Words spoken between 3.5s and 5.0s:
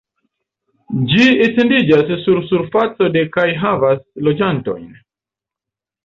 havas loĝantojn.